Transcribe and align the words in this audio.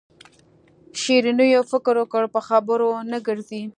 شیرینو 1.01 1.61
فکر 1.71 1.95
وکړ 1.99 2.23
په 2.35 2.39
خبرو 2.47 2.89
نه 3.11 3.17
ګرځي. 3.27 3.61